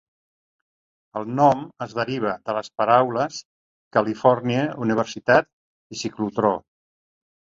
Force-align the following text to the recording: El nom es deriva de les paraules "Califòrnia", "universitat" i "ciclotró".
El 1.19 1.27
nom 1.39 1.59
es 1.85 1.91
deriva 1.97 2.31
de 2.49 2.55
les 2.57 2.71
paraules 2.81 3.37
"Califòrnia", 3.97 4.63
"universitat" 4.87 5.51
i 5.97 6.01
"ciclotró". 6.03 6.53